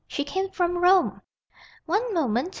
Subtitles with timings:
[0.07, 1.21] She came from Rome."
[1.85, 2.49] "One moment.